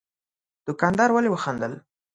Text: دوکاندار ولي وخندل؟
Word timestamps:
دوکاندار 0.67 1.09
ولي 1.11 1.29
وخندل؟ 1.31 1.73